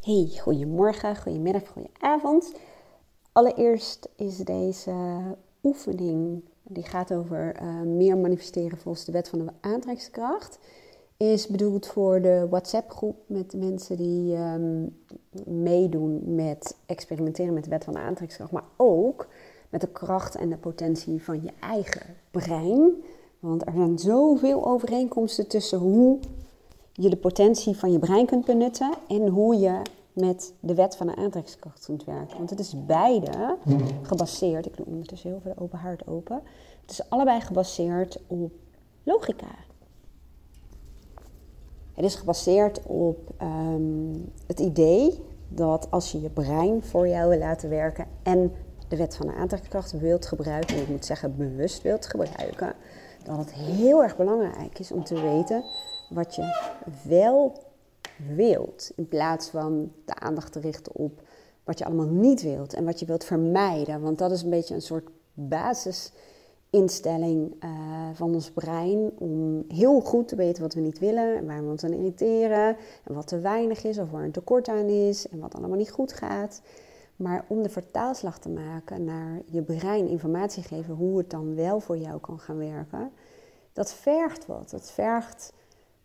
[0.00, 2.52] Hey, goedemorgen, goedemiddag, goedenavond.
[3.32, 4.92] Allereerst is deze
[5.62, 10.58] oefening, die gaat over uh, meer manifesteren volgens de wet van de aantrekkingskracht,
[11.16, 14.96] is bedoeld voor de WhatsApp-groep met mensen die um,
[15.44, 19.28] meedoen met experimenteren met de wet van de aantrekkingskracht, maar ook
[19.68, 22.92] met de kracht en de potentie van je eigen brein.
[23.38, 26.18] Want er zijn zoveel overeenkomsten tussen hoe
[27.02, 29.82] je de potentie van je brein kunt benutten en hoe je
[30.12, 32.36] met de wet van de aantrekkingskracht kunt werken.
[32.36, 33.56] Want het is beide
[34.02, 36.42] gebaseerd, ik doe ondertussen heel veel open haard open,
[36.80, 38.52] het is allebei gebaseerd op
[39.02, 39.54] logica.
[41.94, 44.14] Het is gebaseerd op ehm,
[44.46, 48.52] het idee dat als je je brein voor jou wil laten werken en
[48.88, 52.74] de wet van de aantrekkingskracht wilt gebruiken, en ik moet zeggen bewust wilt gebruiken,
[53.24, 55.64] dat het heel erg belangrijk is om te weten
[56.10, 56.72] wat je
[57.04, 57.68] wel
[58.34, 58.92] wilt.
[58.96, 61.22] In plaats van de aandacht te richten op
[61.64, 64.00] wat je allemaal niet wilt en wat je wilt vermijden.
[64.00, 67.70] Want dat is een beetje een soort basisinstelling uh,
[68.12, 71.70] van ons brein om heel goed te weten wat we niet willen en waar we
[71.70, 75.38] ons aan irriteren en wat te weinig is of waar een tekort aan is en
[75.38, 76.62] wat allemaal niet goed gaat.
[77.16, 81.80] Maar om de vertaalslag te maken naar je brein informatie geven hoe het dan wel
[81.80, 83.10] voor jou kan gaan werken,
[83.72, 84.70] dat vergt wat.
[84.70, 85.52] Dat vergt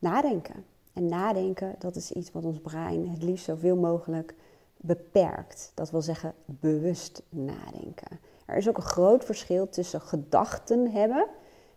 [0.05, 0.65] nadenken.
[0.93, 4.35] En nadenken, dat is iets wat ons brein het liefst zoveel mogelijk
[4.77, 5.71] beperkt.
[5.73, 8.19] Dat wil zeggen bewust nadenken.
[8.45, 11.27] Er is ook een groot verschil tussen gedachten hebben.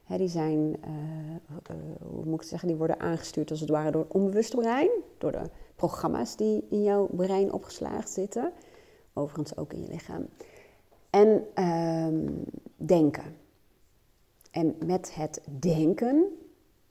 [0.07, 4.03] die zijn, uh, uh, hoe moet ik zeggen, die worden aangestuurd als het ware door
[4.03, 4.91] het onbewuste brein.
[5.19, 8.53] Door de programma's die in jouw brein opgeslagen zitten.
[9.13, 10.27] Overigens ook in je lichaam.
[11.11, 12.31] En uh,
[12.77, 13.37] denken.
[14.51, 16.38] En met het denken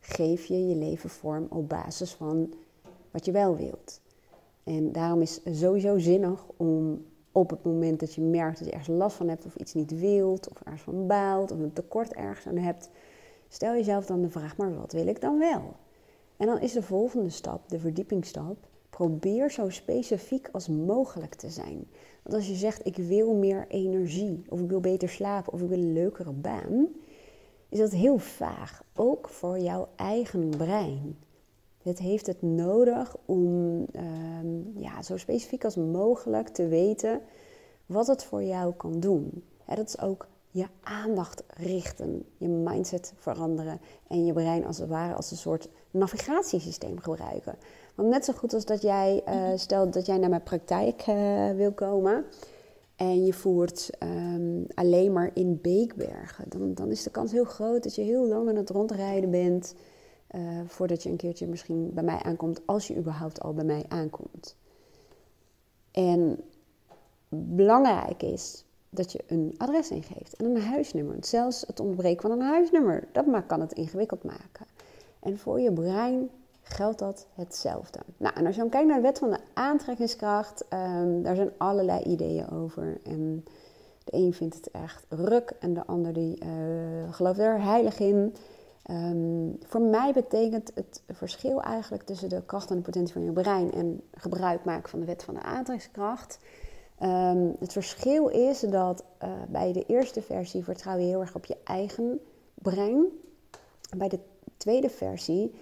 [0.08, 2.54] geef je je leven vorm op basis van
[3.12, 4.02] wat je wel wilt.
[4.64, 8.74] En daarom is het sowieso zinnig om op het moment dat je merkt dat je
[8.74, 12.14] ergens last van hebt of iets niet wilt of ergens van baalt of een tekort
[12.14, 12.90] ergens aan hebt,
[13.48, 15.76] stel jezelf dan de vraag, maar wat wil ik dan wel?
[16.38, 18.58] En dan is de volgende stap, de verdiepingsstap,
[18.90, 21.88] probeer zo specifiek als mogelijk te zijn.
[22.24, 25.68] Want als je zegt, ik wil meer energie, of ik wil beter slapen, of ik
[25.68, 26.88] wil een leukere baan,
[27.70, 31.18] is dat heel vaag, ook voor jouw eigen brein.
[31.84, 37.22] Het heeft het nodig om ehm, ja, zo specifiek als mogelijk te weten
[37.86, 39.44] wat het voor jou kan doen.
[39.66, 45.14] dat is ook je aandacht richten, je mindset veranderen en je brein als het ware
[45.14, 47.56] als een soort navigatiesysteem gebruiken.
[47.96, 51.52] Want net zo goed als dat jij, uh, stel dat jij naar mijn praktijk uh,
[51.52, 52.26] wil komen,
[52.98, 57.84] en je voert um, alleen maar in Beekbergen, dan, dan is de kans heel groot
[57.84, 59.76] dat je heel lang aan het rondrijden bent
[60.32, 63.86] uh, voordat je een keertje misschien bij mij aankomt, als je überhaupt al bij mij
[63.88, 64.56] aankomt.
[65.92, 66.40] En
[67.30, 71.16] belangrijk is dat je een adres ingeeft en een huisnummer.
[71.20, 74.66] Zelfs het ontbreken van een huisnummer, dat kan het ingewikkeld maken.
[75.20, 76.30] En voor je brein
[76.70, 78.00] geldt dat hetzelfde.
[78.18, 81.52] Nou, en als je dan kijkt naar de wet van de aantrekkingskracht, um, daar zijn
[81.58, 83.00] allerlei ideeën over.
[83.04, 83.44] En
[84.04, 88.36] de een vindt het echt ruk en de ander die uh, gelooft er heilig in.
[88.92, 93.32] Um, voor mij betekent het verschil eigenlijk tussen de kracht en de potentie van je
[93.32, 96.40] brein en gebruik maken van de wet van de aantrekkingskracht.
[97.04, 101.46] Um, het verschil is dat uh, bij de eerste versie vertrouw je heel erg op
[101.46, 102.20] je eigen
[102.54, 103.06] brein.
[103.98, 104.20] Bij de
[104.58, 105.54] tweede versie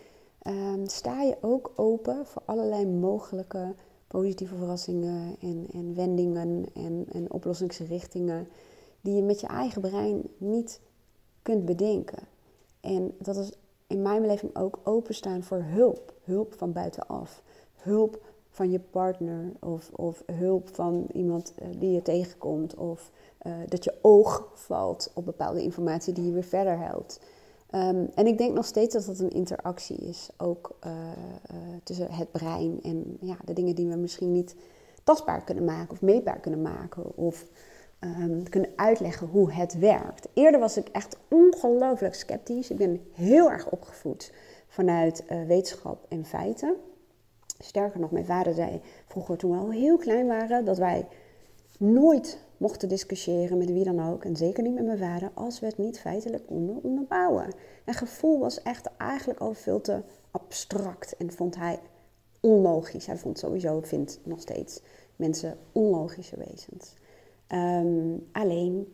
[0.47, 3.73] um, sta je ook open voor allerlei mogelijke
[4.07, 8.47] positieve verrassingen en, en wendingen en, en oplossingsrichtingen
[9.01, 10.81] die je met je eigen brein niet
[11.41, 12.27] kunt bedenken.
[12.81, 13.51] En dat is
[13.87, 16.13] in mijn beleving ook openstaan voor hulp.
[16.23, 17.43] Hulp van buitenaf.
[17.75, 22.75] Hulp van je partner of, of hulp van iemand eh, die je tegenkomt.
[22.75, 23.11] Of
[23.47, 27.19] uh, dat je oog valt op bepaalde informatie die je weer verder helpt.
[27.71, 32.11] Um, en ik denk nog steeds dat dat een interactie is, ook uh, uh, tussen
[32.11, 34.55] het brein en ja, de dingen die we misschien niet
[35.03, 37.45] tastbaar kunnen maken of meetbaar kunnen maken of
[37.99, 40.27] um, kunnen uitleggen hoe het werkt.
[40.33, 42.69] Eerder was ik echt ongelooflijk sceptisch.
[42.69, 44.33] Ik ben heel erg opgevoed
[44.67, 46.75] vanuit uh, wetenschap en feiten.
[47.59, 51.07] Sterker nog, mijn vader zei vroeger toen we al heel klein waren dat wij
[51.77, 55.65] nooit mochten discussiëren met wie dan ook, en zeker niet met mijn vader, als we
[55.65, 57.53] het niet feitelijk konden onderbouwen.
[57.85, 61.79] En gevoel was echt eigenlijk al veel te abstract en vond hij
[62.39, 63.05] onlogisch.
[63.05, 64.81] Hij vond sowieso, vindt nog steeds
[65.15, 66.93] mensen onlogische wezens.
[67.47, 68.93] Um, alleen,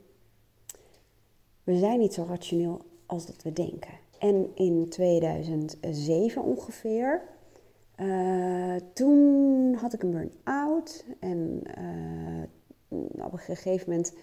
[1.63, 3.93] we zijn niet zo rationeel als dat we denken.
[4.19, 7.21] En in 2007 ongeveer
[8.01, 12.43] Uh, toen had ik een burn-out en uh,
[13.13, 14.13] op een gegeven moment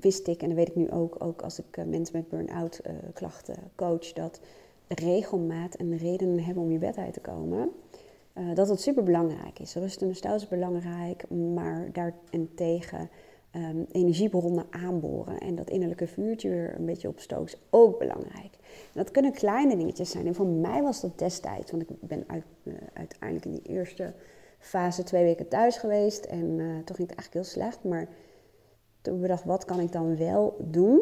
[0.00, 2.80] wist ik, en dat weet ik nu ook, ook als ik mensen met burn-out
[3.14, 4.40] klachten coach, dat
[4.88, 7.70] regelmaat en redenen hebben om je bed uit te komen,
[8.54, 9.74] dat het super belangrijk is.
[9.74, 13.10] Rust en herstel is belangrijk, maar daarentegen
[13.56, 18.58] um, energiebronnen aanboren en dat innerlijke vuurtje weer een beetje opstoken is ook belangrijk.
[18.92, 20.26] dat kunnen kleine dingetjes zijn.
[20.26, 24.12] En voor mij was dat destijds, want ik ben uit, uh, uiteindelijk in die eerste
[24.62, 27.84] fase twee weken thuis geweest en uh, toen ging het eigenlijk heel slecht.
[27.84, 28.08] Maar
[29.00, 31.00] toen bedacht, wat kan ik dan wel doen?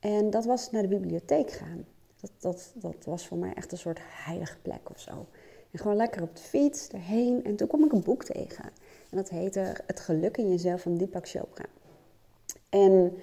[0.00, 1.84] En dat was naar de bibliotheek gaan.
[2.20, 5.26] Dat, dat, dat was voor mij echt een soort heilige plek of zo.
[5.70, 7.44] En gewoon lekker op de fiets erheen.
[7.44, 8.64] En toen kwam ik een boek tegen.
[9.10, 11.64] En dat heette Het geluk in jezelf van Deepak Chopra.
[12.68, 13.16] En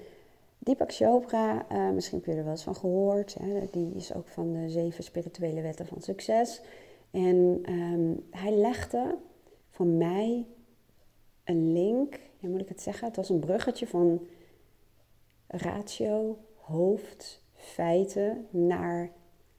[0.57, 3.33] Deepak Chopra, uh, misschien heb je er wel eens van gehoord.
[3.33, 6.61] Hè, die is ook van de zeven spirituele wetten van succes.
[7.11, 9.17] En um, hij legde
[9.81, 10.45] van mij
[11.43, 13.07] een link, hoe moet ik het zeggen?
[13.07, 14.21] Het was een bruggetje van
[15.47, 19.11] ratio, hoofd, feiten naar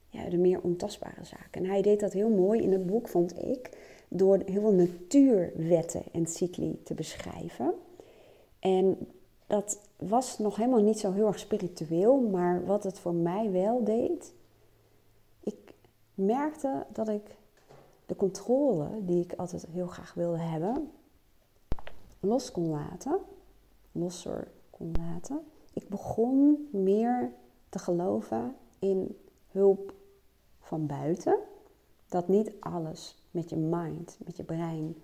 [0.09, 1.63] ja, de meer ontastbare zaken.
[1.63, 3.77] En hij deed dat heel mooi in het boek, vond ik
[4.07, 7.73] door heel veel natuurwetten en cycli te beschrijven.
[8.59, 8.97] En
[9.47, 13.83] dat was nog helemaal niet zo heel erg spiritueel, maar wat het voor mij wel
[13.83, 14.33] deed,
[15.43, 15.73] ik
[16.13, 17.35] merkte dat ik
[18.13, 20.91] de controle die ik altijd heel graag wilde hebben,
[22.19, 23.19] los kon laten,
[23.91, 25.41] losser kon laten.
[25.73, 27.33] Ik begon meer
[27.69, 29.17] te geloven in
[29.47, 29.93] hulp
[30.59, 31.39] van buiten.
[32.07, 34.95] Dat niet alles met je mind, met je brein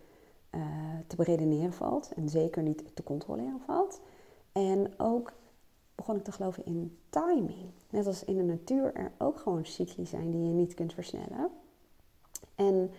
[0.52, 0.62] uh,
[1.08, 2.12] te beredeneren valt.
[2.16, 4.02] En zeker niet te controleren valt.
[4.52, 5.34] En ook
[5.96, 7.70] begon ik te geloven in timing.
[7.90, 11.52] Net als in de natuur er ook gewoon cycli zijn die je niet kunt versnellen.
[12.60, 12.92] En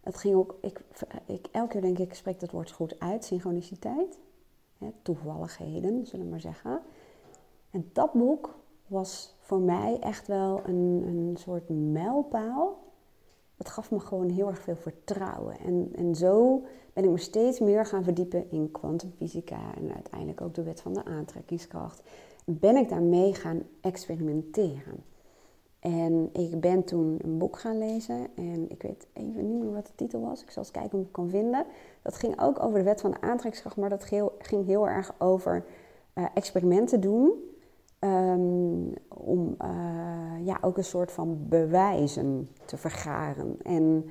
[0.00, 0.80] het ging ook, ik,
[1.26, 4.18] ik, elke keer denk ik, spreek dat woord goed uit, synchroniciteit.
[4.78, 6.80] Hè, toevalligheden, zullen we maar zeggen.
[7.70, 12.86] En dat boek was voor mij echt wel een, een soort mijlpaal
[13.58, 15.58] dat gaf me gewoon heel erg veel vertrouwen.
[15.58, 16.62] En, en zo
[16.92, 20.94] ben ik me steeds meer gaan verdiepen in kwantumfysica en uiteindelijk ook de wet van
[20.94, 22.02] de aantrekkingskracht.
[22.44, 25.04] Ben ik daarmee gaan experimenteren.
[25.80, 29.86] En ik ben toen een boek gaan lezen en ik weet even niet meer wat
[29.86, 30.42] de titel was.
[30.42, 31.64] Ik zal eens kijken of ik het kan vinden.
[32.02, 34.04] Dat ging ook over de wet van de aantrekkingskracht, maar dat
[34.38, 35.64] ging heel erg over
[36.14, 37.32] uh, experimenten doen
[38.00, 43.56] Um, om uh, ja, ook een soort van bewijzen te vergaren.
[43.62, 44.10] En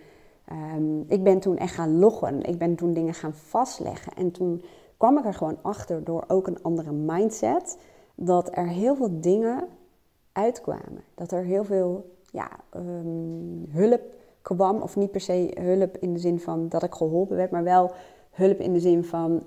[0.75, 2.41] um, ik ben toen echt gaan loggen.
[2.43, 4.13] Ik ben toen dingen gaan vastleggen.
[4.13, 4.63] En toen
[4.97, 7.77] kwam ik er gewoon achter door ook een andere mindset.
[8.15, 9.67] Dat er heel veel dingen
[10.37, 11.03] uitkwamen.
[11.15, 14.01] Dat er heel veel ja, um, hulp
[14.41, 14.81] kwam.
[14.81, 17.51] Of niet per se hulp in de zin van dat ik geholpen werd.
[17.51, 17.91] Maar wel
[18.31, 19.43] hulp in de zin van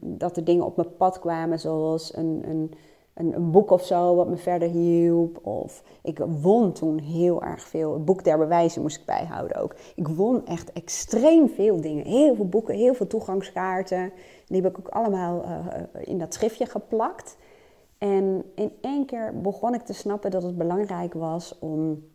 [0.00, 1.58] dat er dingen op mijn pad kwamen.
[1.58, 2.42] Zoals een...
[2.44, 2.70] een
[3.14, 5.46] een, boek of zo wat me verder hielp.
[5.46, 7.92] Of ik won toen heel erg veel.
[7.92, 9.74] Het boek der bewijzen moest ik bijhouden ook.
[9.94, 12.06] Ik won echt extreem veel dingen.
[12.06, 14.12] Heel veel boeken, heel veel toegangskaarten.
[14.46, 15.66] Die heb ik ook allemaal uh,
[16.00, 17.36] in dat schriftje geplakt.
[18.00, 22.08] En in één keer begon ik te snappen dat het belangrijk was om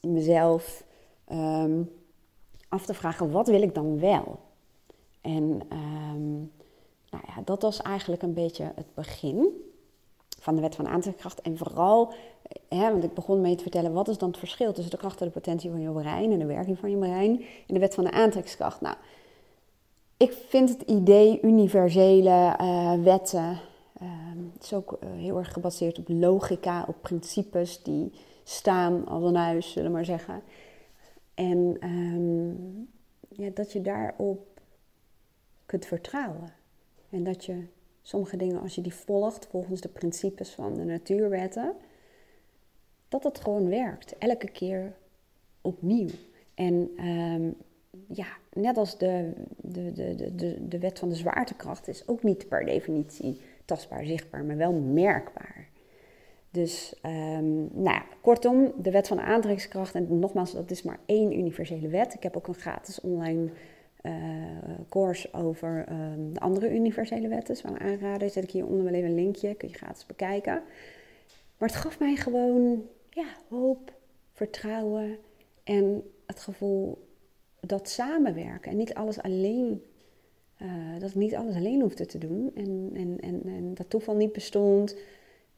[0.00, 0.84] mezelf
[1.32, 1.90] um,
[2.68, 4.38] af te vragen: wat wil ik dan wel?
[5.20, 6.52] En um,
[7.10, 9.46] nou ja, dat was eigenlijk een beetje het begin
[10.40, 11.40] van de wet van aantrekkingskracht.
[11.40, 12.12] En vooral,
[12.68, 15.20] hè, want ik begon mee te vertellen, wat is dan het verschil tussen de kracht
[15.20, 17.94] en de potentie van je brein en de werking van je brein en de wet
[17.94, 18.80] van de aantrekkingskracht?
[18.80, 18.96] Nou,
[20.16, 23.60] ik vind het idee universele uh, wetten,
[24.02, 24.08] uh,
[24.52, 28.12] het is ook uh, heel erg gebaseerd op logica, op principes die
[28.44, 30.42] staan als een huis, zullen we maar zeggen.
[31.34, 32.88] En um,
[33.28, 34.60] ja, dat je daarop
[35.66, 36.52] kunt vertrouwen.
[37.10, 37.64] En dat je
[38.02, 41.74] sommige dingen, als je die volgt volgens de principes van de natuurwetten,
[43.08, 44.18] dat het gewoon werkt.
[44.18, 44.92] Elke keer
[45.60, 46.08] opnieuw.
[46.54, 47.56] En um,
[48.06, 52.48] ja, net als de, de, de, de, de wet van de zwaartekracht is ook niet
[52.48, 55.68] per definitie tastbaar, zichtbaar, maar wel merkbaar.
[56.50, 61.38] Dus, um, nou ja, kortom, de wet van aantrekkingskracht, en nogmaals, dat is maar één
[61.38, 62.14] universele wet.
[62.14, 63.50] Ik heb ook een gratis online
[64.02, 64.12] uh,
[64.88, 67.54] course over um, de andere universele wetten.
[67.54, 68.30] Dus aanraden.
[68.30, 69.54] Zet ik hieronder wel even een linkje.
[69.54, 70.62] Kun je gratis bekijken.
[71.58, 73.92] Maar het gaf mij gewoon ja, hoop,
[74.32, 75.18] vertrouwen
[75.64, 77.06] en het gevoel
[77.60, 79.82] dat samenwerken en niet alles alleen.
[80.62, 84.16] Uh, dat ik niet alles alleen hoefde te doen en, en, en, en dat toeval
[84.16, 84.96] niet bestond.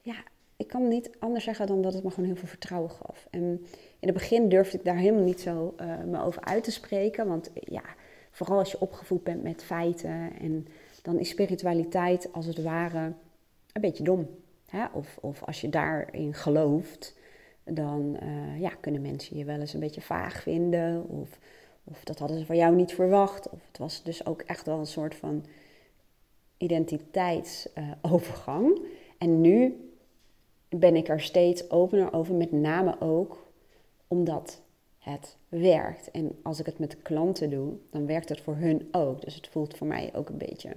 [0.02, 0.14] Ja,
[0.57, 3.26] ik kan niet anders zeggen dan dat het me gewoon heel veel vertrouwen gaf.
[3.30, 3.42] En
[3.99, 7.26] in het begin durfde ik daar helemaal niet zo uh, me over uit te spreken.
[7.26, 7.83] Want ja,
[8.30, 10.30] vooral als je opgevoed bent met feiten.
[10.40, 10.66] En
[11.02, 13.12] dan is spiritualiteit als het ware
[13.73, 14.28] een beetje dom.
[14.66, 14.85] Hè?
[14.92, 17.16] Of, of als je daarin gelooft,
[17.64, 18.19] dan
[18.59, 21.09] ja, kunnen mensen je wel eens een beetje vaag vinden.
[21.09, 21.38] Of,
[21.85, 23.49] of dat hadden ze van jou niet verwacht.
[23.49, 25.45] Of het was dus ook echt wel een soort van
[26.57, 28.81] identiteitsovergang.
[29.19, 29.85] En nu
[30.69, 33.49] ben ik er steeds opener over, met name ook
[34.09, 34.61] omdat
[34.99, 36.11] het werkt.
[36.11, 39.21] En als ik het met klanten doe, dan werkt het voor hun ook.
[39.21, 40.77] Dus het voelt voor mij ook een beetje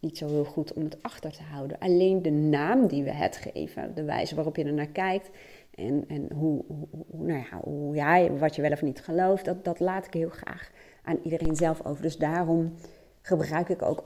[0.00, 1.78] niet zo heel goed om het achter te houden.
[1.78, 5.30] Alleen de naam die we het geven, de wijze waarop je er naar kijkt
[5.74, 6.86] en, en hoe, hoe,
[7.26, 10.28] nou ja, hoe jij, wat je wel of niet gelooft, dat, dat laat ik heel
[10.28, 10.70] graag
[11.02, 12.02] aan iedereen zelf over.
[12.02, 12.74] Dus daarom
[13.22, 14.04] gebruik ik ook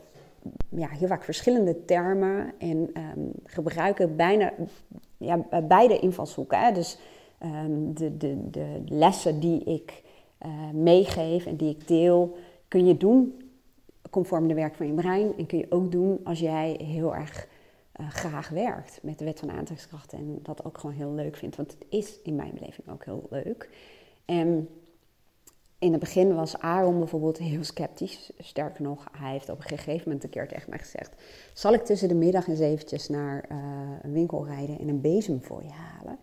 [0.69, 4.53] ja, heel vaak verschillende termen en um, gebruik ik bijna
[5.17, 6.59] ja, beide invalshoeken.
[6.59, 6.73] Hè?
[6.73, 6.99] Dus
[7.45, 10.03] um, de, de, de lessen die ik
[10.47, 12.37] uh, meegeef en die ik deel,
[12.69, 13.44] kun je doen
[14.15, 15.37] conform de werk van je brein.
[15.37, 17.49] En kun je ook doen als jij heel erg
[18.01, 21.57] uh, graag werkt met de wet van aantrekkingskracht en dat ook gewoon heel leuk vindt.
[21.57, 23.71] Want het is in mijn beleving ook heel leuk.
[24.25, 24.69] En
[25.79, 28.33] in het begin was Aaron bijvoorbeeld heel sceptisch.
[28.39, 31.23] Sterker nog, hij heeft op een gegeven moment een keer tegen mij gezegd:
[31.55, 33.59] Zal ik tussen de middag eens eventjes naar uh,
[34.03, 36.19] een winkel rijden en een bezem voor je halen?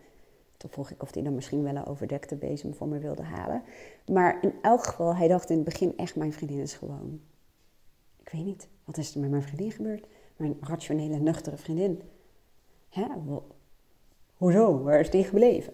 [0.58, 3.64] Toen vroeg ik of hij dan misschien wel een overdekte bezem voor me wilde halen.
[4.12, 7.20] Maar in elk geval, hij dacht in het begin echt: Mijn vriendin is gewoon.
[8.32, 10.08] Ik weet niet, wat is er met mijn vriendin gebeurd?
[10.36, 12.02] Mijn rationele, nuchtere vriendin.
[12.90, 13.06] Hè?
[14.38, 14.84] Hoezo?
[14.84, 15.74] Waar is die gebleven?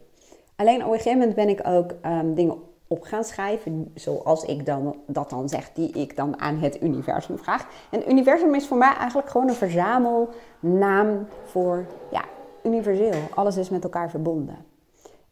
[0.56, 4.66] Alleen op een gegeven moment ben ik ook um, dingen op gaan schrijven, zoals ik
[4.66, 7.68] dan, dat dan zeg, die ik dan aan het universum vraag.
[7.92, 12.26] En universum is voor mij eigenlijk gewoon een verzamelnaam voor, ja,
[12.64, 13.22] universeel.
[13.36, 14.66] Alles is met elkaar verbonden.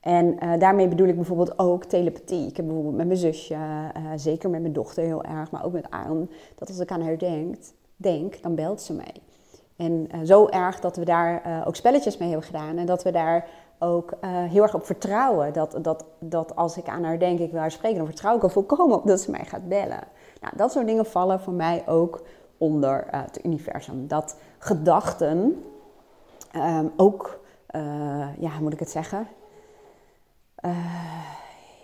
[0.06, 2.48] En uh, daarmee bedoel ik bijvoorbeeld ook telepathie.
[2.48, 5.72] Ik heb bijvoorbeeld met mijn zusje, uh, zeker met mijn dochter heel erg, maar ook
[5.72, 7.56] met Aaron, dat als ik aan haar denk,
[7.96, 9.16] denk dan belt ze mij.
[9.76, 13.12] En uh, zo erg dat we daar ook spelletjes mee hebben gedaan en dat we
[13.12, 13.48] daar
[13.80, 15.54] ook heel erg op vertrouwen.
[15.54, 18.44] Dat, dat, dat als ik aan haar denk, ik wil haar spreken, dan vertrouw ik
[18.44, 20.04] er volkomen op dat ze mij gaat bellen.
[20.42, 22.22] Nou, dat soort dingen vallen voor mij ook
[22.58, 24.08] onder het universum.
[24.08, 25.64] Dat gedachten
[26.56, 27.40] um, ook,
[28.40, 29.28] ja, hoe moet ik het zeggen?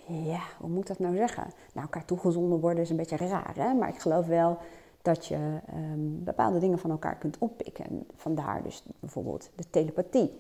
[0.08, 1.44] Ja, hoe moet ik dat nou zeggen?
[1.44, 3.74] Nou, elkaar toegezonden worden is een beetje raar, hè?
[3.74, 4.58] Maar ik geloof wel
[5.02, 7.86] dat je um, bepaalde dingen van elkaar kunt oppikken.
[7.86, 10.40] En vandaar dus bijvoorbeeld de telepathie.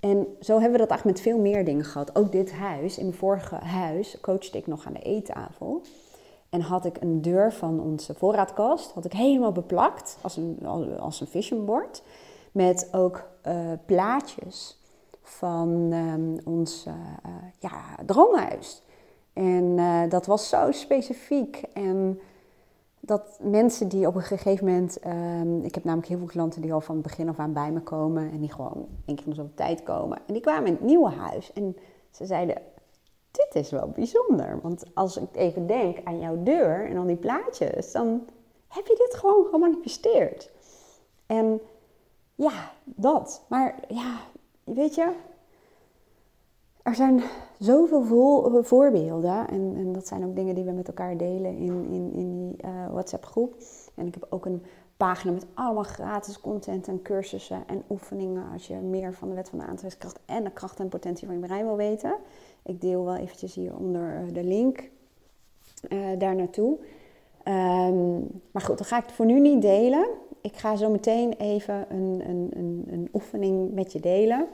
[0.00, 2.16] En zo hebben we dat eigenlijk met veel meer dingen gehad.
[2.16, 5.82] Ook dit huis, in mijn vorige huis, coachte ik nog aan de eettafel.
[6.48, 10.66] En had ik een deur van onze voorraadkast, had ik helemaal beplakt, als een,
[10.98, 11.84] als een.
[12.52, 14.82] Met ook uh, plaatjes
[15.24, 16.94] van um, ons uh,
[17.58, 17.72] ja,
[18.06, 18.82] droomhuis.
[19.32, 21.62] En uh, dat was zo specifiek.
[21.72, 22.20] En
[23.00, 24.98] dat mensen die op een gegeven moment.
[25.06, 27.70] Um, ik heb namelijk heel veel klanten die al van het begin af aan bij
[27.72, 28.30] me komen.
[28.30, 30.18] En die gewoon één keer om zoveel tijd komen.
[30.26, 31.52] En die kwamen in het nieuwe huis.
[31.52, 31.76] En
[32.10, 32.56] ze zeiden:
[33.30, 34.60] Dit is wel bijzonder.
[34.62, 37.92] Want als ik even denk aan jouw deur en al die plaatjes.
[37.92, 38.26] dan
[38.68, 40.50] heb je dit gewoon gemanifesteerd.
[41.26, 41.60] En
[42.34, 43.44] ja, dat.
[43.48, 44.20] Maar ja,
[44.64, 45.12] weet je,
[46.82, 47.22] er zijn
[47.58, 48.04] zoveel
[48.62, 49.48] voorbeelden.
[49.48, 52.66] En, en, dat zijn ook dingen die we met elkaar delen in, in, in die
[52.66, 53.54] uh, WhatsApp-groep.
[53.94, 54.62] En ik heb ook een
[54.96, 58.52] pagina met allemaal gratis content en cursussen en oefeningen.
[58.52, 61.36] Als je meer van de wet van de aantrekkingskracht en de kracht en potentie van
[61.36, 62.16] je brein wil weten.
[62.62, 64.90] Ik deel wel eventjes hieronder eh, de link
[65.88, 66.78] uh, daar naartoe.
[67.48, 70.06] Um, maar goed, dat ga ik voor nu niet delen.
[70.40, 74.48] Ik ga zo meteen even een, een, een, een oefening met je delen.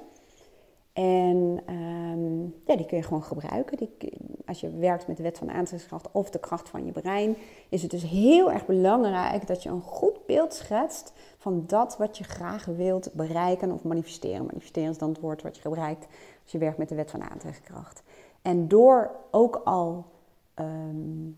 [0.92, 3.88] En um, ja, die kun je gewoon gebruiken.
[4.46, 7.36] Als je werkt met de wet van aantrekkingskracht of de kracht van je brein,
[7.68, 12.18] is het dus heel erg belangrijk dat je een goed beeld schetst van dat wat
[12.18, 14.46] je graag wilt bereiken of manifesteren.
[14.46, 16.06] Manifesteren is dan het woord wat je gebruikt
[16.42, 18.02] als je werkt met de wet van aantrekkingskracht.
[18.42, 20.04] En door ook al
[20.54, 21.36] um,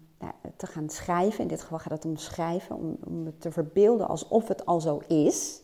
[0.57, 4.09] te gaan schrijven, in dit geval gaat het om schrijven, om, om het te verbeelden
[4.09, 5.63] alsof het al zo is,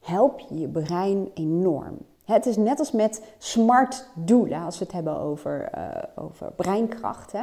[0.00, 1.98] help je je brein enorm.
[2.24, 7.34] Het is net als met smart doelen, als we het hebben over, uh, over breinkracht.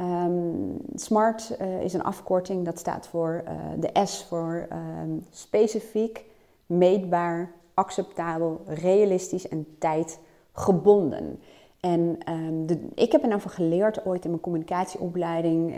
[0.00, 6.24] Um, SMART uh, is een afkorting, dat staat voor uh, de S voor um, specifiek,
[6.66, 11.40] meetbaar, acceptabel, realistisch en tijdgebonden.
[11.86, 12.18] En
[12.66, 15.74] de, ik heb er nou van geleerd ooit in mijn communicatieopleiding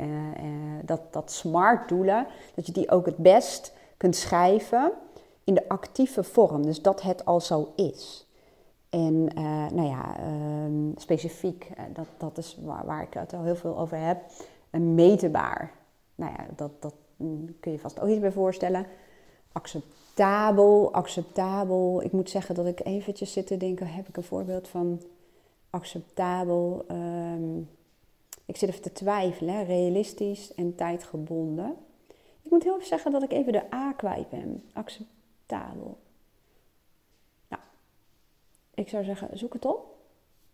[0.85, 4.93] dat, dat SMART doelen, dat je die ook het best kunt schrijven
[5.45, 8.27] in de actieve vorm, dus dat het al zo is.
[8.91, 13.57] En uh, nou ja, uh, specifiek, dat, dat is waar, waar, ik het al heel
[13.57, 14.19] veel over heb,
[14.71, 14.95] een.
[16.15, 18.87] Nou ja, dat, dat mm, kun je vast ook iets bij voorstellen.
[19.53, 22.03] Acceptabel, acceptabel.
[22.03, 25.03] Ik moet zeggen dat ik eventjes zit te denken, heb ik een voorbeeld van
[25.71, 26.85] acceptabel?
[26.91, 27.69] Um,
[28.45, 31.77] ik zit even te twijfelen, realistisch en tijdgebonden.
[32.43, 34.65] Ik moet heel even zeggen dat ik even de A kwijt ben.
[34.73, 35.99] Acceptabel.
[37.49, 37.63] Nou,
[38.75, 39.97] ik zou zeggen, zoek het op.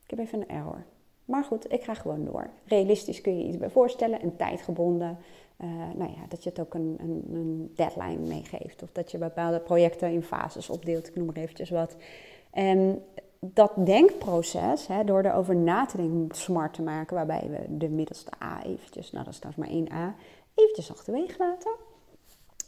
[0.05, 0.85] Ik heb even een error.
[1.25, 2.51] Maar goed, ik ga gewoon door.
[2.65, 5.19] Realistisch kun je iets bij voorstellen en tijdgebonden.
[5.61, 8.83] Uh, nou ja, dat je het ook een, een, een, deadline meegeeft.
[8.83, 11.09] Of dat je bepaalde projecten in fases opdeelt.
[11.09, 11.97] Ik noem maar eventjes wat.
[12.51, 13.05] En
[13.53, 18.31] dat denkproces, hè, door erover na te denken, smart te maken, waarbij we de middelste
[18.43, 20.15] A eventjes, nou dat is trouwens maar één A,
[20.55, 21.73] eventjes achterwege laten.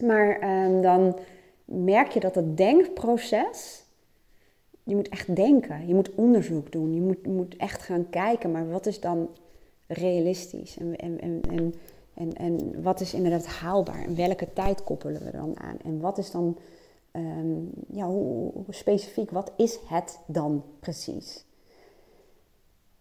[0.05, 1.19] Maar um, dan
[1.65, 3.85] merk je dat het denkproces,
[4.83, 8.71] je moet echt denken, je moet onderzoek doen, je moet, moet echt gaan kijken, maar
[8.71, 9.29] wat is dan
[9.87, 10.77] realistisch?
[10.79, 11.75] En, en, en, en,
[12.15, 14.05] en, en wat is inderdaad haalbaar?
[14.05, 15.77] En welke tijd koppelen we dan aan?
[15.85, 16.57] En wat is dan
[17.17, 21.45] um, ja, hoe, specifiek, wat is het dan precies?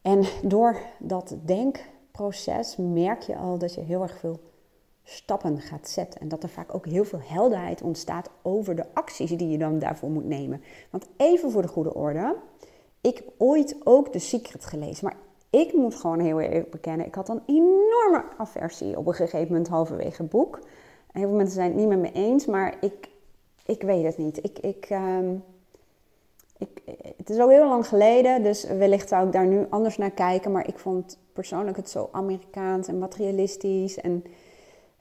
[0.01, 4.39] En door dat denkproces merk je al dat je heel erg veel
[5.03, 6.21] stappen gaat zetten.
[6.21, 9.79] En dat er vaak ook heel veel helderheid ontstaat over de acties die je dan
[9.79, 10.61] daarvoor moet nemen.
[10.89, 12.35] Want even voor de goede orde,
[13.01, 15.17] ik heb ooit ook The Secret gelezen, maar
[15.49, 19.67] ik moet gewoon heel eerlijk bekennen, ik had een enorme aversie op een gegeven moment
[19.67, 20.59] halverwege het boek.
[21.11, 23.09] Heel veel mensen zijn het niet met me eens, maar ik
[23.65, 24.43] ik weet het niet.
[24.43, 25.19] Ik, ik, uh,
[26.57, 26.81] ik,
[27.17, 30.51] het is al heel lang geleden, dus wellicht zou ik daar nu anders naar kijken.
[30.51, 33.97] Maar ik vond persoonlijk het zo Amerikaans en materialistisch.
[33.97, 34.23] En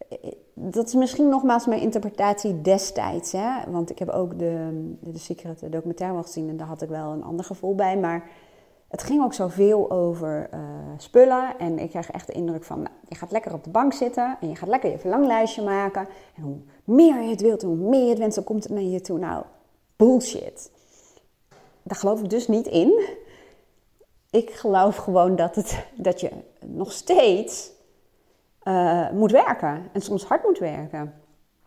[0.08, 3.32] eh, dat is misschien nogmaals mijn interpretatie destijds.
[3.32, 3.70] Hè?
[3.70, 7.12] Want ik heb ook de, de, Secret documentaire wel gezien en daar had ik wel
[7.12, 7.98] een ander gevoel bij.
[7.98, 8.30] Maar
[8.94, 10.60] het ging ook zoveel over uh,
[10.96, 11.58] spullen.
[11.58, 14.36] En ik kreeg echt de indruk van, nou, je gaat lekker op de bank zitten
[14.40, 16.06] en je gaat lekker je verlanglijstje maken.
[16.36, 18.82] En hoe meer je het wilt, hoe meer je het wenst, dan komt het naar
[18.82, 19.18] je toe.
[19.18, 19.44] Nou,
[19.96, 20.70] bullshit.
[21.82, 23.04] Daar geloof ik dus niet in.
[24.30, 26.30] Ik geloof gewoon dat, het, dat je
[26.66, 27.70] nog steeds
[28.64, 29.88] uh, moet werken.
[29.92, 31.14] En soms hard moet werken.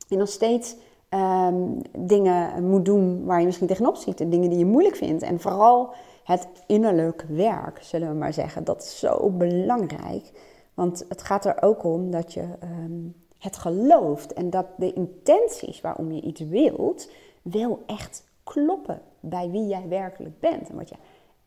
[0.10, 0.76] En nog steeds
[1.10, 4.22] um, dingen moet doen waar je misschien tegenop ziet.
[4.22, 5.24] En dingen die je moeilijk vindt.
[5.24, 5.94] En vooral
[6.24, 8.64] het innerlijk werk, zullen we maar zeggen.
[8.64, 10.32] Dat is zo belangrijk.
[10.74, 15.82] Want het gaat er ook om dat je um, het gelooft en dat de intenties
[15.82, 20.96] waarom je iets wilt, wel echt kloppen bij wie jij werkelijk bent en wat je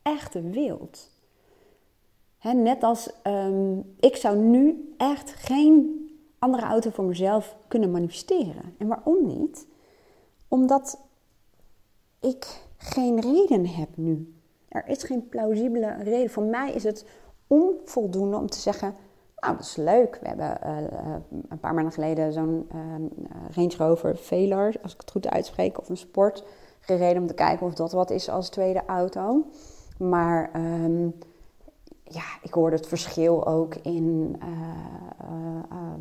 [0.02, 1.10] echt wilt.
[2.42, 5.99] net als um, ik zou nu echt geen
[6.40, 8.74] andere auto voor mezelf kunnen manifesteren.
[8.78, 9.66] En waarom niet?
[10.48, 10.98] Omdat
[12.20, 16.30] ik geen reden heb nu er is geen plausibele reden.
[16.30, 17.04] Voor mij is het
[17.46, 18.94] onvoldoende om te zeggen,
[19.36, 20.18] nou dat is leuk.
[20.22, 21.14] We hebben uh,
[21.48, 22.80] een paar maanden geleden zo'n uh,
[23.54, 26.44] Range Rover Velar, als ik het goed uitspreek, of een sport
[26.80, 29.44] gereden om te kijken of dat wat is als tweede auto.
[29.98, 31.14] Maar um,
[32.10, 34.40] ja, ik hoorde het verschil ook in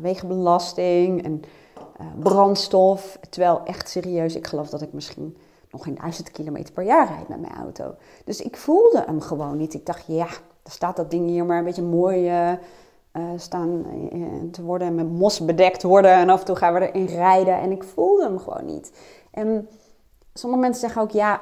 [0.00, 1.42] wegenbelasting en
[2.18, 3.18] brandstof.
[3.28, 5.36] Terwijl echt serieus, ik geloof dat ik misschien
[5.70, 7.94] nog geen duizend kilometer per jaar rijd met mijn auto.
[8.24, 9.74] Dus ik voelde hem gewoon niet.
[9.74, 10.26] Ik dacht, ja,
[10.62, 12.32] er staat dat ding hier maar een beetje mooi
[13.36, 13.84] staan
[14.50, 16.12] te worden en met mos bedekt worden.
[16.12, 17.60] En af en toe gaan we erin rijden.
[17.60, 18.92] En ik voelde hem gewoon niet.
[19.30, 19.68] En
[20.34, 21.40] sommige mensen zeggen ook, ja,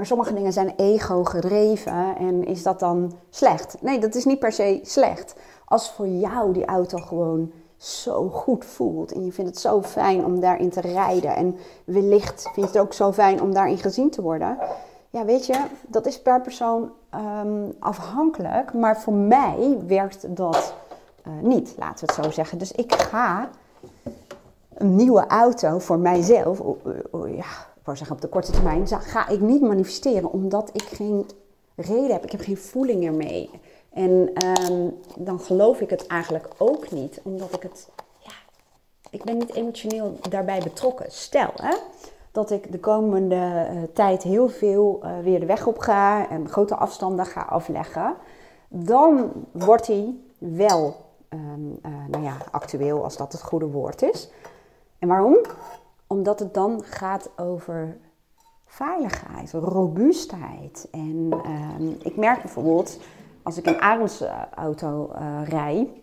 [0.00, 2.16] maar sommige dingen zijn ego gedreven.
[2.16, 3.76] En is dat dan slecht?
[3.80, 5.34] Nee, dat is niet per se slecht.
[5.64, 9.12] Als voor jou die auto gewoon zo goed voelt.
[9.12, 11.36] En je vindt het zo fijn om daarin te rijden.
[11.36, 14.58] En wellicht vind je het ook zo fijn om daarin gezien te worden.
[15.10, 18.72] Ja, weet je, dat is per persoon ehm, afhankelijk.
[18.72, 20.74] Maar voor mij werkt dat
[21.26, 22.58] uh, niet, laten we het zo zeggen.
[22.58, 23.48] Dus ik ga
[24.74, 26.62] een nieuwe auto voor mijzelf,
[27.26, 31.26] ja, wou zeggen op de korte termijn, ga ik niet manifesteren omdat ik geen
[31.76, 32.24] reden heb.
[32.24, 33.50] Ik heb geen voeling ermee.
[33.92, 34.88] En ehm,
[35.18, 37.88] dan geloof ik het eigenlijk ook niet, omdat ik het,
[38.18, 38.32] ja,
[39.10, 41.06] ik ben niet emotioneel daarbij betrokken.
[41.08, 41.76] Stel hè,
[42.32, 46.48] dat ik de komende uh, tijd heel veel uh, weer de weg op ga en
[46.48, 48.14] grote afstanden ga afleggen,
[48.68, 50.96] dan wordt hij wel
[51.28, 54.30] um, uh, nou ja, actueel, als dat het goede woord is.
[54.98, 55.38] En waarom?
[56.12, 57.96] Omdat het dan gaat over
[58.66, 60.88] veiligheid, robuustheid.
[60.90, 61.32] En
[61.78, 62.98] um, ik merk bijvoorbeeld
[63.42, 66.02] als ik een Arends auto uh, rij,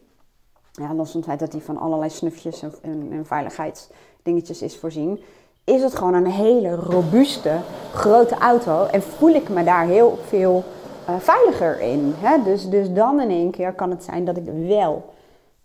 [0.74, 5.20] los van het feit dat die van allerlei snufjes en, veiligheidsdingetjes is voorzien,
[5.64, 7.60] is het gewoon een hele robuuste,
[7.94, 8.86] grote auto.
[8.86, 10.64] En voel ik me daar heel veel
[11.10, 12.14] uh, veiliger in.
[12.16, 12.44] Hè?
[12.44, 15.14] Dus, dus dan in één keer kan het zijn dat ik wel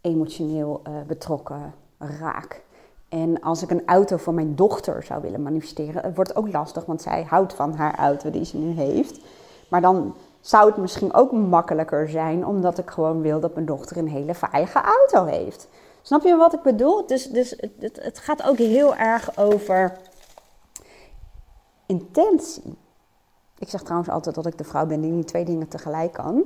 [0.00, 2.61] emotioneel betrokken raak.
[3.12, 6.84] En als ik een auto voor mijn dochter zou willen manifesteren, het wordt ook lastig,
[6.84, 9.20] want zij houdt van haar auto die ze nu heeft.
[9.68, 13.96] Maar dan zou het misschien ook makkelijker zijn, omdat ik gewoon wil dat mijn dochter
[13.96, 15.68] een hele veilige auto heeft.
[16.02, 17.06] Snap je wat ik bedoel?
[17.06, 19.96] Dus, dus het, het gaat ook heel erg over
[21.86, 22.78] intentie.
[23.58, 26.44] Ik zeg trouwens altijd dat ik de vrouw ben die niet twee dingen tegelijk kan.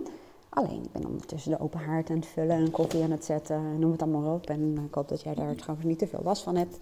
[0.56, 3.78] Alleen, ik ben ondertussen de open haard aan het vullen en koffie aan het zetten.
[3.78, 4.50] Noem het allemaal op.
[4.50, 6.78] En ik hoop dat jij daar trouwens niet te veel last van hebt.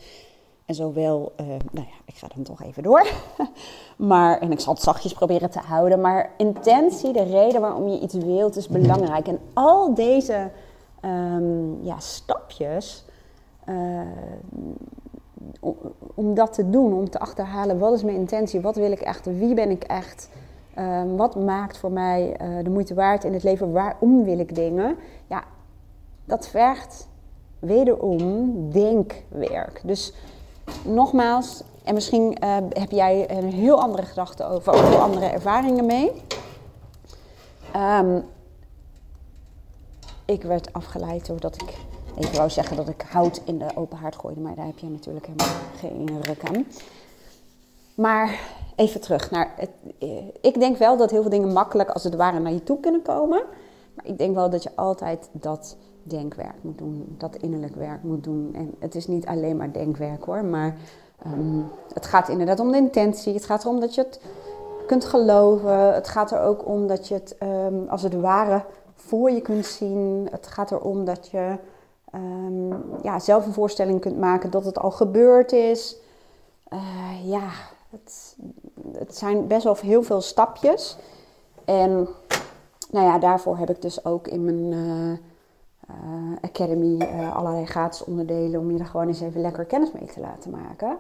[0.65, 3.07] En zowel, uh, nou ja, ik ga dan toch even door.
[3.97, 6.01] maar, en ik zal het zachtjes proberen te houden.
[6.01, 9.29] Maar intentie, de reden waarom je iets wilt, is belangrijk.
[9.29, 10.51] En al deze
[11.05, 13.05] um, ja, stapjes,
[13.69, 14.01] uh,
[16.15, 19.27] om dat te doen, om te achterhalen wat is mijn intentie, wat wil ik echt,
[19.27, 20.29] wie ben ik echt,
[20.79, 24.55] um, wat maakt voor mij uh, de moeite waard in het leven, waarom wil ik
[24.55, 25.45] dingen, ja,
[26.25, 27.09] dat vergt
[27.59, 29.81] wederom denkwerk.
[29.85, 30.13] Dus
[30.85, 35.87] nogmaals, en misschien uh, heb jij een heel andere gedachte over, of heel andere ervaringen
[35.87, 36.13] mee.
[37.77, 38.25] Um,
[40.25, 41.77] ik werd afgeleid doordat ik
[42.19, 44.87] even wou zeggen dat ik hout in de open haard gooide, maar daar heb je
[44.87, 46.67] natuurlijk helemaal geen ruk aan.
[47.95, 48.41] Maar
[48.77, 49.71] even terug naar het.
[49.99, 50.09] Eh,
[50.41, 53.03] ik denk wel dat heel veel dingen makkelijk als het ware naar je toe kunnen
[53.03, 53.43] komen.
[53.95, 58.25] Maar ik denk wel dat je altijd dat denkwerk moet doen, dat innerlijk werk moet
[58.25, 58.51] doen.
[58.55, 60.77] En het is niet alleen maar denkwerk hoor, maar
[61.27, 63.35] um, het gaat inderdaad om de intentie.
[63.35, 64.21] Het gaat erom dat je het
[64.87, 65.95] kunt geloven.
[65.95, 69.67] Het gaat er ook om dat je het um, als het ware voor je kunt
[69.67, 70.29] zien.
[70.31, 71.57] Het gaat erom dat je
[72.15, 75.97] um, ja, zelf een voorstelling kunt maken dat het al gebeurd is.
[76.73, 77.51] Uh, ja,
[77.91, 78.37] het,
[78.99, 80.97] het, zijn best wel heel veel stapjes.
[81.65, 82.09] En
[82.91, 88.61] nou ja, daarvoor heb ik dus ook in mijn uh, uh, academy allerlei gratis onderdelen
[88.61, 90.99] om je er gewoon eens even lekker kennis mee te laten maken.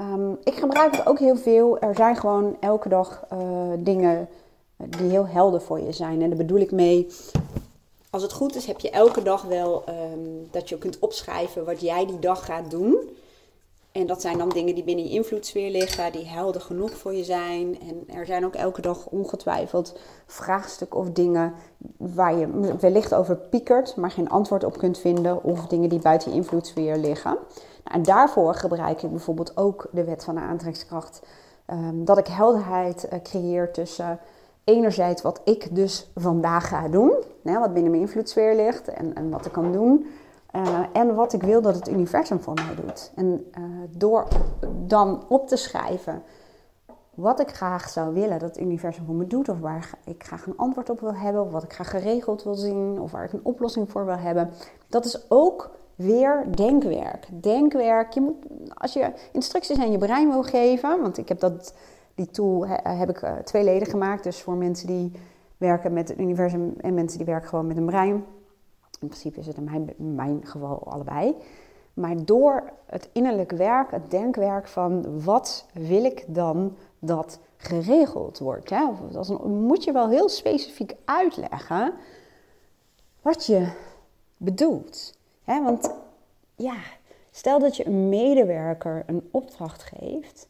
[0.00, 1.78] Um, ik gebruik het ook heel veel.
[1.78, 3.24] Er zijn gewoon elke dag
[3.78, 4.28] dingen
[4.76, 6.22] die heel helder voor je zijn.
[6.22, 7.08] En daar bedoel ik mee,
[8.10, 11.80] als het goed is, heb je elke dag wel um, dat je kunt opschrijven wat
[11.80, 13.10] jij die dag gaat doen.
[13.92, 17.24] En dat zijn dan dingen die binnen je invloedssfeer liggen, die helder genoeg voor je
[17.24, 17.80] zijn.
[17.80, 21.54] En er zijn ook elke dag ongetwijfeld vraagstukken of dingen
[21.96, 25.44] waar je wellicht over piekert, maar geen antwoord op kunt vinden.
[25.44, 27.30] Of dingen die buiten je invloedssfeer liggen.
[27.84, 31.22] Nou, en daarvoor gebruik ik bijvoorbeeld ook de wet van de aantrekkingskracht.
[31.70, 34.18] Um, dat ik helderheid uh, creëer tussen
[34.64, 39.46] enerzijds wat ik dus vandaag ga doen, wat binnen mijn invloedssfeer ligt en, en wat
[39.46, 40.06] ik kan doen.
[40.52, 43.12] Uh, en wat ik wil dat het universum voor mij doet.
[43.14, 43.64] En uh,
[43.96, 44.28] door
[44.86, 46.22] dan op te schrijven
[47.14, 50.46] wat ik graag zou willen dat het universum voor me doet, of waar ik graag
[50.46, 53.32] een antwoord op wil hebben, of wat ik graag geregeld wil zien, of waar ik
[53.32, 54.50] een oplossing voor wil hebben,
[54.88, 57.26] dat is ook weer denkwerk.
[57.42, 58.36] Denkwerk, je moet,
[58.74, 61.74] als je instructies aan je brein wil geven, want ik heb dat
[62.14, 64.24] die tool heb ik uh, tweeledig gemaakt.
[64.24, 65.12] Dus voor mensen die
[65.56, 68.24] werken met het universum en mensen die werken gewoon met een brein.
[69.02, 71.36] In principe is het in mijn, mijn geval allebei.
[71.94, 78.70] Maar door het innerlijk werk, het denkwerk van wat wil ik dan dat geregeld wordt.
[78.70, 78.88] Hè?
[79.14, 81.92] Of, moet je wel heel specifiek uitleggen
[83.22, 83.72] wat je
[84.36, 85.18] bedoelt.
[85.44, 85.62] Hè?
[85.62, 85.94] Want
[86.56, 86.76] ja,
[87.30, 90.48] stel dat je een medewerker een opdracht geeft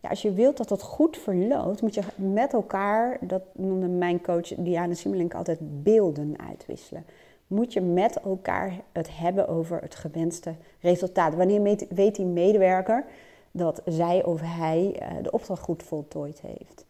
[0.00, 4.22] ja, als je wilt dat dat goed verloopt, moet je met elkaar, dat noemde mijn
[4.22, 7.04] coach Diana Simmelink altijd, beelden uitwisselen.
[7.48, 11.34] Moet je met elkaar het hebben over het gewenste resultaat.
[11.34, 13.04] Wanneer weet die medewerker
[13.50, 16.84] dat zij of hij eh, de opdracht goed voltooid heeft?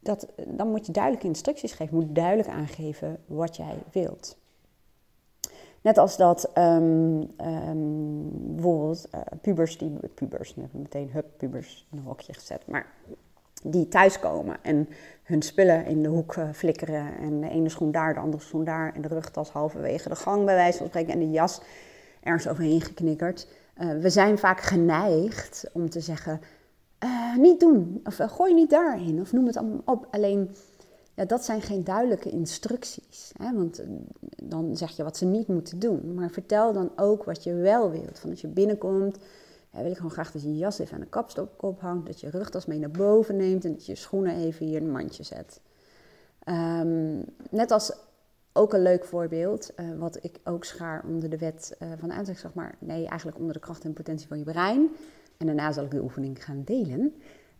[0.00, 4.36] Dat, dan moet je duidelijke instructies geven, moet duidelijk aangeven wat jij wilt.
[5.80, 12.04] Net als dat um, um, bijvoorbeeld uh, pubers, die, pubers, meteen hup, pubers in een
[12.04, 12.86] hokje gezet, maar
[13.66, 14.88] die thuiskomen en
[15.22, 18.64] hun spullen in de hoek uh, flikkeren en de ene schoen daar, de andere schoen
[18.64, 21.60] daar en de rugtas halverwege de gang bij wijze van spreken en de jas
[22.22, 23.48] ergens overheen geknikkerd.
[23.78, 26.40] Uh, we zijn vaak geneigd om te zeggen,
[27.36, 30.06] niet doen, of gooi niet daarin, of noem het allemaal op.
[30.10, 30.50] Alleen
[31.14, 33.32] ja, dat zijn geen duidelijke instructies.
[33.36, 33.52] Hè?
[33.52, 33.86] Want eh,
[34.42, 36.14] dan zeg je wat ze niet moeten doen.
[36.14, 38.18] Maar vertel dan ook wat je wel wilt.
[38.18, 39.18] Van als je binnenkomt,
[39.82, 42.06] wil ik gewoon graag dat je jas even aan de kapstok ophangt.
[42.06, 44.90] Dat je rugtas mee naar boven neemt en dat je schoenen even hier in een
[44.90, 45.60] mandje zet.
[46.48, 47.92] Um, net als
[48.52, 52.14] ook een leuk voorbeeld, uh, wat ik ook schaar onder de wet uh, van de
[52.14, 54.88] aantrekkingskracht, maar nee, eigenlijk onder de kracht en potentie van je brein.
[55.36, 57.14] en daarna zal ik de oefening gaan delen.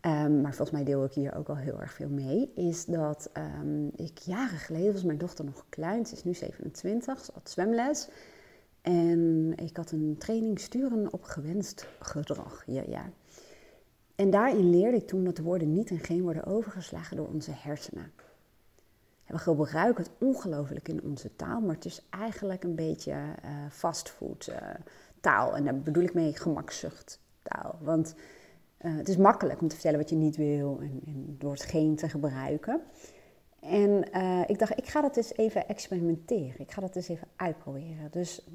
[0.04, 2.52] Ehm, maar volgens mij deel ik hier ook al heel erg veel mee.
[2.54, 3.30] Is dat
[3.62, 6.06] um, ik jaren geleden was mijn dochter nog klein.
[6.06, 8.08] Ze is nu 27, ze had zwemles.
[8.84, 12.62] En ik had een training sturen op gewenst gedrag.
[12.66, 13.10] Ja, ja.
[14.14, 17.50] En daarin leerde ik toen dat de woorden niet en geen worden overgeslagen door onze
[17.54, 18.12] hersenen.
[19.26, 24.48] We gebruiken het ongelooflijk in onze taal, maar het is eigenlijk een beetje uh, fastfood
[24.50, 24.56] uh,
[25.20, 25.56] taal.
[25.56, 27.78] En daar bedoel ik mee gemakzucht taal.
[27.80, 28.14] Want
[28.80, 31.62] uh, het is makkelijk om te vertellen wat je niet wil en, en door het
[31.62, 32.80] geen te gebruiken.
[33.60, 34.12] En
[34.46, 36.60] ik dacht, ik ga dat eens even experimenteren.
[36.60, 38.10] Ik ga dat eens even uitproberen.
[38.10, 38.46] Dus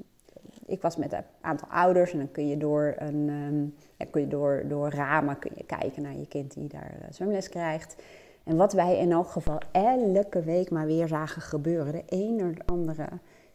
[0.70, 4.28] ik was met een aantal ouders en dan kun je door, een, ja, kun je
[4.28, 7.96] door, door ramen kun je kijken naar je kind die daar zwemles krijgt.
[8.44, 11.92] En wat wij in elk geval elke week maar weer zagen gebeuren.
[11.92, 13.08] De een of andere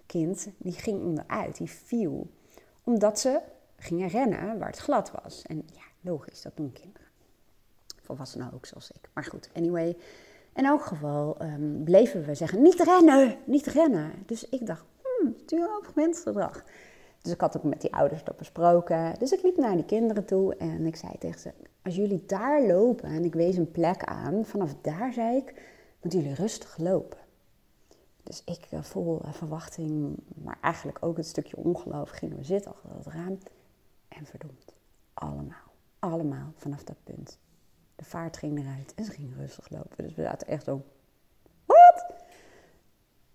[0.06, 2.28] kind die ging onderuit, die viel.
[2.84, 3.40] Omdat ze
[3.78, 5.42] gingen rennen waar het glad was.
[5.42, 7.08] En ja, logisch, dat doen kinderen.
[8.02, 9.10] Volwassenen ook, zoals ik.
[9.14, 9.98] Maar goed, anyway.
[10.56, 14.12] In elk geval um, bleven we zeggen, niet rennen, niet rennen.
[14.26, 16.64] Dus ik dacht, hmm, stuur op mensgedrag.
[17.26, 19.20] Dus ik had ook met die ouders dat besproken.
[19.20, 21.52] Dus ik liep naar die kinderen toe en ik zei tegen ze:
[21.84, 25.62] Als jullie daar lopen, en ik wees een plek aan, vanaf daar zei ik:
[26.02, 27.18] Moeten jullie rustig lopen.
[28.24, 32.72] Dus ik uh, vol uh, verwachting, maar eigenlijk ook het stukje ongeloof, gingen we zitten
[32.72, 33.38] achter het raam.
[34.08, 34.74] En verdomd,
[35.14, 37.40] allemaal, allemaal vanaf dat punt.
[37.96, 40.04] De vaart ging eruit en ze gingen rustig lopen.
[40.04, 40.82] Dus we zaten echt zo:
[41.66, 42.06] Wat?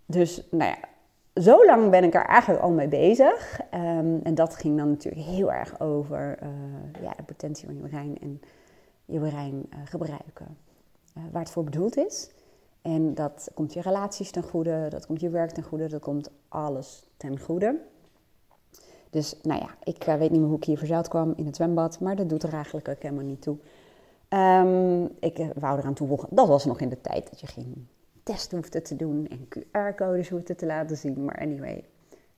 [0.06, 0.88] Dus, nou ja,
[1.34, 3.60] zo lang ben ik er eigenlijk al mee bezig.
[3.70, 7.82] Ehm, en dat ging dan natuurlijk heel erg over uh, ja, de potentie van je
[7.82, 8.40] brein en
[9.04, 10.56] je brein uh, gebruiken.
[11.16, 12.30] Uh, waar het voor bedoeld is.
[12.82, 16.30] En dat komt je relaties ten goede, dat komt je werk ten goede, dat komt
[16.48, 17.78] alles ten goede.
[19.10, 22.00] Dus nou ja, ik weet niet meer hoe ik hier verzeild kwam in het zwembad,
[22.00, 23.56] maar dat doet er eigenlijk ook helemaal niet toe.
[24.28, 27.88] Um, ik wou eraan toevoegen, dat was nog in de tijd dat je geen
[28.22, 31.24] test hoefde te doen en QR-codes hoefde te laten zien.
[31.24, 31.84] Maar anyway,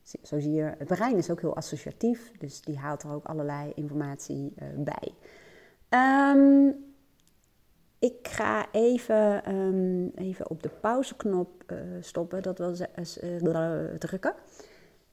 [0.03, 3.73] zo zie je, het brein is ook heel associatief, dus die haalt er ook allerlei
[3.75, 5.14] informatie uh, bij.
[6.35, 6.90] Um,
[7.99, 12.75] ik ga even, um, even op de pauzeknop uh, stoppen, dat wil
[13.23, 14.35] uh, drukken.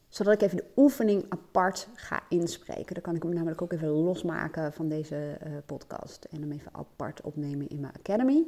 [0.07, 2.93] Zodat ik even de oefening apart ga inspreken.
[2.93, 6.25] Dan kan ik hem namelijk ook even losmaken van deze podcast.
[6.25, 8.45] En hem even apart opnemen in mijn academy.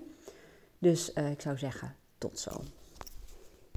[0.77, 2.61] Dus ik zou zeggen, tot zo.